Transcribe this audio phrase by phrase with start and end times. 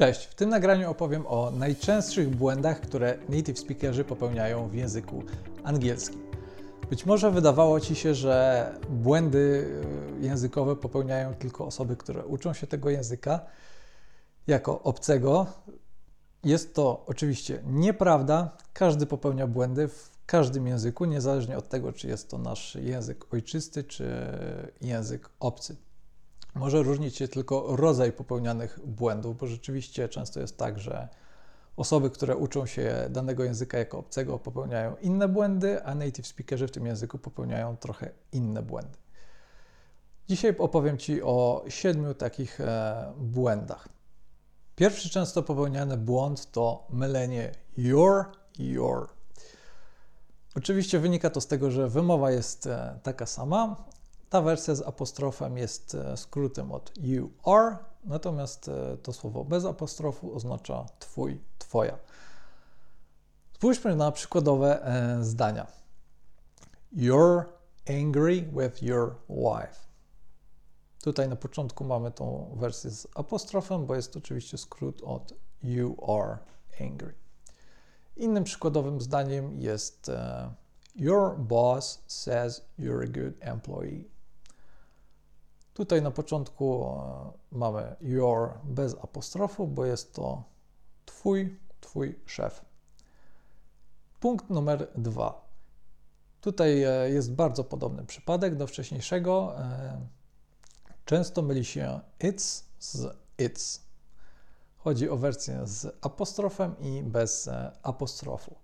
[0.00, 5.22] Cześć, w tym nagraniu opowiem o najczęstszych błędach, które native speakerzy popełniają w języku
[5.64, 6.22] angielskim.
[6.90, 9.68] Być może wydawało Ci się, że błędy
[10.18, 13.40] y, językowe popełniają tylko osoby, które uczą się tego języka
[14.46, 15.46] jako obcego.
[16.44, 18.56] Jest to oczywiście nieprawda.
[18.72, 23.84] Każdy popełnia błędy w każdym języku, niezależnie od tego, czy jest to nasz język ojczysty,
[23.84, 24.12] czy
[24.80, 25.76] język obcy.
[26.54, 31.08] Może różnić się tylko rodzaj popełnianych błędów, bo rzeczywiście często jest tak, że
[31.76, 36.70] osoby, które uczą się danego języka jako obcego, popełniają inne błędy, a native speakerzy w
[36.70, 38.98] tym języku popełniają trochę inne błędy.
[40.28, 43.88] Dzisiaj opowiem Ci o siedmiu takich e, błędach.
[44.76, 48.24] Pierwszy często popełniany błąd to mylenie your
[48.58, 49.08] i your.
[50.56, 53.76] Oczywiście wynika to z tego, że wymowa jest e, taka sama,
[54.30, 59.64] ta wersja z apostrofem jest e, skrótem od you are, natomiast e, to słowo bez
[59.64, 61.98] apostrofu oznacza twój, twoja.
[63.52, 65.66] Spójrzmy na przykładowe e, zdania.
[66.96, 67.44] You're
[67.88, 69.90] angry with your wife.
[71.02, 76.38] Tutaj na początku mamy tą wersję z apostrofem, bo jest oczywiście skrót od you are
[76.80, 77.14] angry.
[78.16, 80.10] Innym przykładowym zdaniem jest
[80.96, 84.04] Your boss says you're a good employee.
[85.80, 90.42] Tutaj na początku e, mamy your bez apostrofu, bo jest to
[91.04, 92.64] twój, twój szef.
[94.20, 95.48] Punkt numer dwa.
[96.40, 99.58] Tutaj e, jest bardzo podobny przypadek do wcześniejszego.
[99.58, 100.00] E,
[101.04, 103.80] często myli się it's z it's.
[104.76, 107.50] Chodzi o wersję z apostrofem i bez
[107.82, 108.54] apostrofu.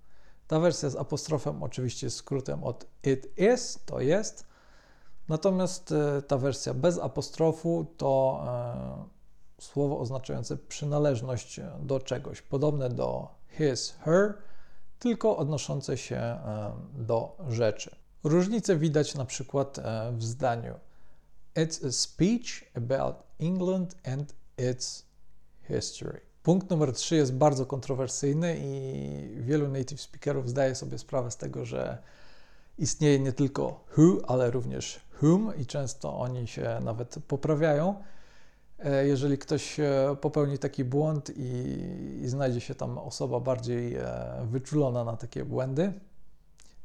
[0.46, 4.45] Ta wersja z apostrofem oczywiście jest skrótem od it is, to jest,
[5.28, 13.28] Natomiast e, ta wersja bez apostrofu to e, słowo oznaczające przynależność do czegoś, podobne do
[13.48, 14.34] his, her,
[14.98, 17.96] tylko odnoszące się e, do rzeczy.
[18.24, 19.80] Różnice widać na przykład
[20.12, 20.74] w zdaniu
[21.54, 24.34] It's a speech about England and
[24.72, 25.04] its
[25.68, 26.20] history.
[26.42, 31.64] Punkt numer 3 jest bardzo kontrowersyjny i wielu native speakerów zdaje sobie sprawę z tego,
[31.64, 31.98] że
[32.78, 35.00] istnieje nie tylko who, ale również
[35.58, 37.94] i często oni się nawet poprawiają.
[38.78, 41.80] E, jeżeli ktoś e, popełni taki błąd i,
[42.22, 44.02] i znajdzie się tam osoba bardziej e,
[44.44, 45.92] wyczulona na takie błędy,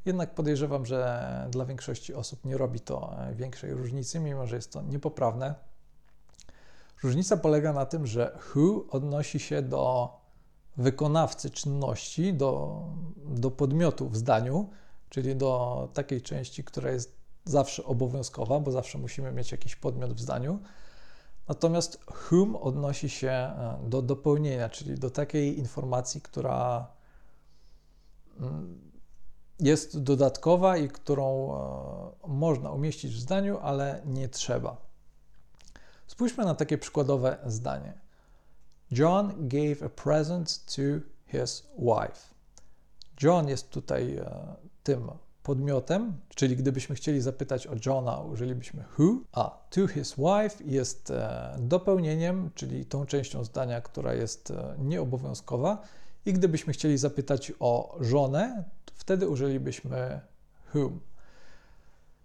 [0.04, 4.82] jednak podejrzewam, że dla większości osób nie robi to większej różnicy, mimo że jest to
[4.82, 5.54] niepoprawne.
[7.02, 10.12] Różnica polega na tym, że who odnosi się do
[10.76, 12.82] wykonawcy czynności, do,
[13.16, 14.70] do podmiotu w zdaniu,
[15.08, 20.20] czyli do takiej części, która jest zawsze obowiązkowa, bo zawsze musimy mieć jakiś podmiot w
[20.20, 20.58] zdaniu.
[21.48, 26.86] Natomiast whom odnosi się e, do dopełnienia, czyli do takiej informacji, która
[28.40, 28.92] mm,
[29.60, 34.76] jest dodatkowa i którą e, można umieścić w zdaniu, ale nie trzeba.
[36.06, 37.98] Spójrzmy na takie przykładowe zdanie.
[38.90, 40.82] John gave a present to
[41.26, 42.34] his wife.
[43.22, 45.10] John jest tutaj e, tym
[45.42, 51.56] podmiotem, czyli gdybyśmy chcieli zapytać o Johna, użylibyśmy who, a to his wife jest e,
[51.58, 55.82] dopełnieniem, czyli tą częścią zdania, która jest e, nieobowiązkowa.
[56.26, 58.64] I gdybyśmy chcieli zapytać o żonę,
[58.94, 60.20] wtedy użylibyśmy
[60.74, 61.00] whom.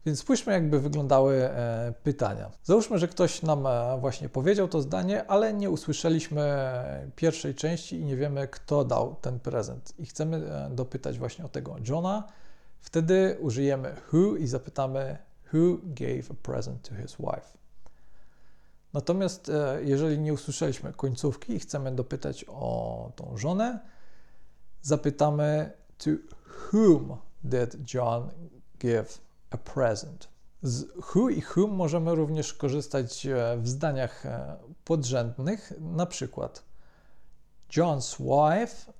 [0.05, 2.51] Więc spójrzmy, jakby wyglądały e, pytania.
[2.63, 3.67] Załóżmy, że ktoś nam
[3.99, 6.57] właśnie powiedział to zdanie, ale nie usłyszeliśmy
[7.15, 9.93] pierwszej części i nie wiemy, kto dał ten prezent.
[9.99, 12.23] I chcemy dopytać właśnie o tego Johna
[12.87, 15.17] Wtedy użyjemy who i zapytamy
[15.53, 17.57] who gave a present to his wife.
[18.93, 23.79] Natomiast e, jeżeli nie usłyszeliśmy końcówki i chcemy dopytać o tą żonę,
[24.81, 26.09] zapytamy to
[26.71, 28.29] whom did John
[28.79, 30.27] give a present.
[30.61, 36.63] Z who i whom możemy również korzystać e, w zdaniach e, podrzędnych, na przykład
[37.77, 38.93] John's wife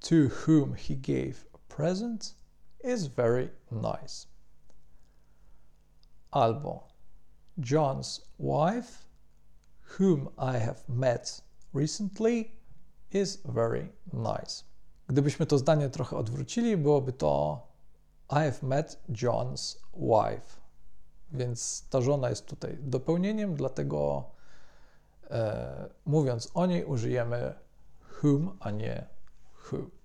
[0.00, 0.16] to
[0.46, 2.39] whom he gave a present
[2.84, 4.26] is very nice.
[6.30, 6.84] Albo
[7.58, 9.06] John's wife,
[9.98, 11.42] whom I have met
[11.74, 12.52] recently,
[13.12, 14.64] is very nice.
[15.08, 17.62] Gdybyśmy to zdanie trochę odwrócili, byłoby to
[18.30, 20.60] I have met John's wife.
[21.32, 24.24] Więc ta żona jest tutaj dopełnieniem, dlatego
[25.30, 27.54] e, mówiąc o niej użyjemy
[28.22, 29.06] whom, a nie
[29.64, 29.99] who.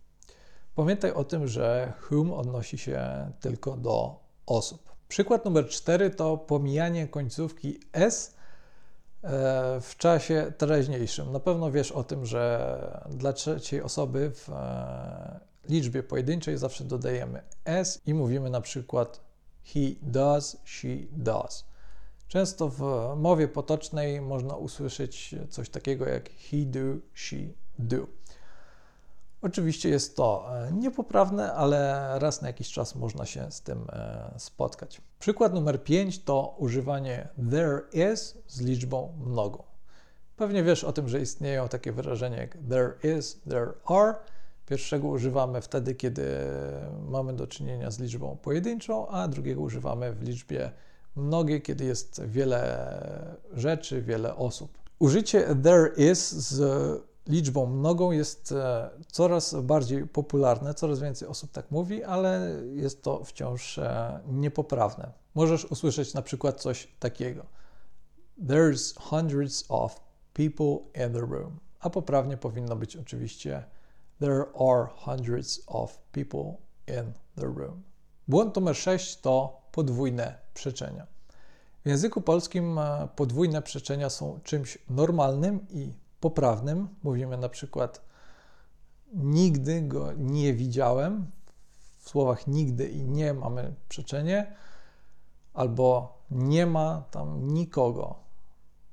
[0.75, 4.95] Pamiętaj o tym, że whom odnosi się tylko do osób.
[5.07, 8.35] Przykład numer cztery to pomijanie końcówki s
[9.23, 11.31] e, w czasie teraźniejszym.
[11.31, 15.39] Na pewno wiesz o tym, że dla trzeciej osoby w e,
[15.69, 19.21] liczbie pojedynczej zawsze dodajemy s i mówimy na przykład
[19.63, 21.65] he does, she does.
[22.27, 22.81] Często w
[23.17, 26.79] mowie potocznej można usłyszeć coś takiego jak he do,
[27.13, 27.37] she
[27.79, 28.07] do.
[29.41, 34.33] Oczywiście jest to e, niepoprawne, ale raz na jakiś czas można się z tym e,
[34.37, 35.01] spotkać.
[35.19, 39.63] Przykład numer 5 to używanie there is z liczbą mnogą.
[40.35, 44.15] Pewnie wiesz o tym, że istnieją takie wyrażenia jak there is, there are.
[44.65, 46.27] Pierwszego używamy wtedy, kiedy
[47.07, 50.71] mamy do czynienia z liczbą pojedynczą, a drugiego używamy w liczbie
[51.15, 52.87] mnogiej, kiedy jest wiele
[53.53, 54.77] rzeczy, wiele osób.
[54.99, 56.59] Użycie there is z
[57.27, 63.23] liczbą mnogą jest e, coraz bardziej popularne, coraz więcej osób tak mówi, ale jest to
[63.23, 65.11] wciąż e, niepoprawne.
[65.35, 67.45] Możesz usłyszeć na przykład coś takiego:
[68.43, 69.99] There's hundreds of
[70.33, 71.59] people in the room.
[71.79, 73.63] A poprawnie powinno być oczywiście
[74.19, 76.53] There are hundreds of people
[76.87, 77.83] in the room.
[78.27, 81.07] Błąd numer 6 to podwójne przeczenia.
[81.85, 86.87] W języku polskim e, podwójne przeczenia są czymś normalnym i poprawnym.
[87.03, 88.01] Mówimy na przykład
[89.13, 91.31] nigdy go nie widziałem.
[91.99, 94.55] W słowach nigdy i nie mamy przeczenie,
[95.53, 98.19] albo nie ma tam nikogo.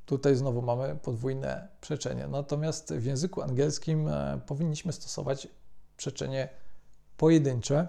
[0.07, 2.27] Tutaj znowu mamy podwójne przeczenie.
[2.27, 5.49] Natomiast w języku angielskim e, powinniśmy stosować
[5.97, 6.49] przeczenie
[7.17, 7.89] pojedyncze.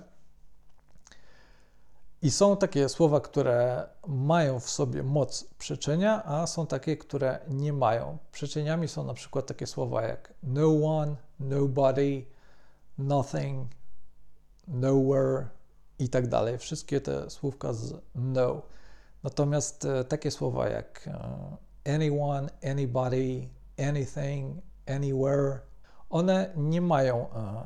[2.23, 7.73] I są takie słowa, które mają w sobie moc przeczenia, a są takie, które nie
[7.73, 8.17] mają.
[8.31, 12.25] Przeczeniami są na przykład takie słowa jak no one, nobody,
[12.97, 13.67] nothing,
[14.67, 15.47] nowhere
[15.99, 16.57] i tak dalej.
[16.57, 18.61] Wszystkie te słówka z no.
[19.23, 23.49] Natomiast e, takie słowa jak e, anyone, anybody,
[23.89, 25.59] anything, anywhere,
[26.09, 27.63] one nie mają e,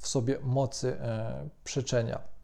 [0.00, 0.96] w sobie mocy
[1.64, 2.35] przeczenia.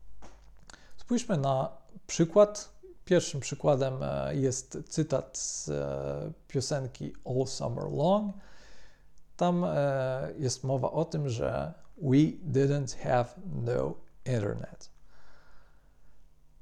[1.13, 1.69] Spójrzmy na
[2.07, 2.73] przykład.
[3.05, 8.37] Pierwszym przykładem e, jest cytat z e, piosenki All Summer Long.
[9.37, 12.17] Tam e, jest mowa o tym, że we
[12.53, 13.27] didn't have
[13.65, 13.95] no
[14.25, 14.91] internet.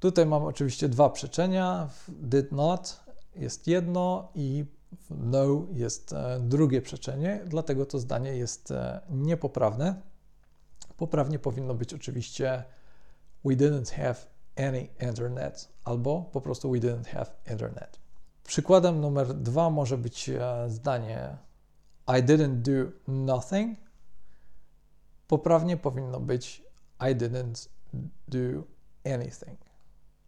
[0.00, 1.88] Tutaj mam oczywiście dwa przeczenia.
[2.08, 3.00] Did not
[3.36, 4.64] jest jedno i
[5.10, 8.72] no jest drugie przeczenie, dlatego to zdanie jest
[9.10, 10.02] niepoprawne.
[10.96, 12.64] Poprawnie powinno być oczywiście
[13.44, 17.98] we didn't have any internet albo po prostu we didn't have internet.
[18.44, 21.36] Przykładem numer dwa może być e, zdanie
[22.08, 23.78] I didn't do nothing.
[25.26, 26.62] Poprawnie powinno być
[27.00, 27.68] I didn't
[28.28, 28.62] do
[29.14, 29.60] anything,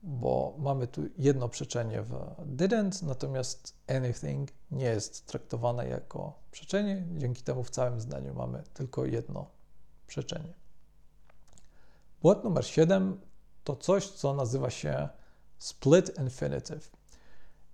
[0.02, 2.12] bo mamy tu jedno przeczenie w
[2.56, 7.06] didn't, natomiast anything nie jest traktowane jako przeczenie.
[7.16, 9.50] Dzięki temu w całym zdaniu mamy tylko jedno
[10.06, 10.54] przeczenie.
[12.22, 13.20] Błąd numer 7
[13.64, 15.08] to coś, co nazywa się
[15.58, 16.90] split infinitive.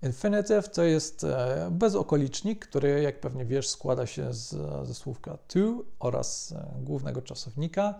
[0.03, 4.49] Infinitive to jest e, bezokolicznik, który, jak pewnie wiesz, składa się z,
[4.87, 7.95] ze słówka to oraz e, głównego czasownika.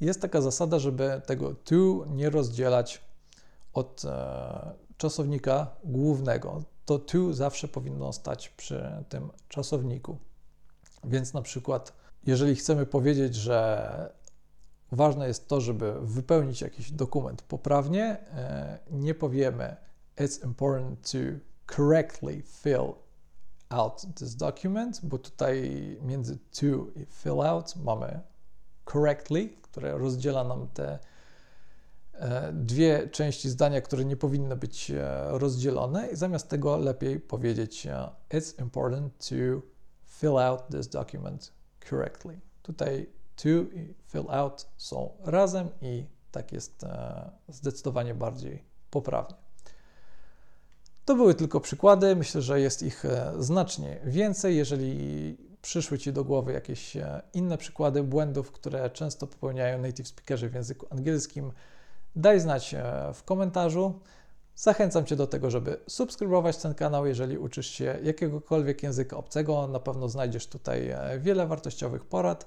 [0.00, 3.00] Jest taka zasada, żeby tego to nie rozdzielać
[3.72, 6.62] od e, czasownika głównego.
[6.84, 10.18] To to zawsze powinno stać przy tym czasowniku.
[11.04, 11.92] Więc na przykład,
[12.26, 14.12] jeżeli chcemy powiedzieć, że
[14.92, 18.04] Ważne jest to, żeby wypełnić jakiś dokument poprawnie.
[18.04, 19.76] E, nie powiemy
[20.16, 21.18] it's important to
[21.76, 22.94] correctly fill
[23.68, 25.70] out this document, bo tutaj
[26.02, 28.20] między to i fill out mamy
[28.92, 30.98] correctly, które rozdziela nam te
[32.14, 37.86] e, dwie części zdania, które nie powinny być e, rozdzielone i zamiast tego lepiej powiedzieć
[38.30, 39.62] it's important to
[40.06, 41.52] fill out this document
[41.90, 42.40] correctly.
[42.62, 49.36] Tutaj to i fill out są razem i tak jest e, zdecydowanie bardziej poprawnie.
[51.04, 52.16] To były tylko przykłady.
[52.16, 54.56] Myślę, że jest ich e, znacznie więcej.
[54.56, 60.48] Jeżeli przyszły Ci do głowy jakieś e, inne przykłady błędów, które często popełniają native speakerzy
[60.48, 61.52] w języku angielskim,
[62.16, 62.74] daj znać
[63.14, 64.00] w komentarzu.
[64.54, 69.68] Zachęcam Cię do tego, żeby subskrybować ten kanał, jeżeli uczysz się jakiegokolwiek języka obcego.
[69.68, 72.46] Na pewno znajdziesz tutaj wiele wartościowych porad.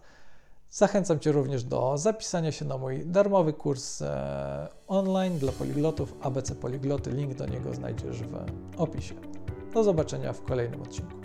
[0.73, 6.55] Zachęcam Cię również do zapisania się na mój darmowy kurs e, online dla poliglotów ABC
[6.55, 7.11] Poligloty.
[7.11, 8.35] Link do niego znajdziesz w
[8.77, 9.15] opisie.
[9.73, 11.20] Do zobaczenia w kolejnym odcinku.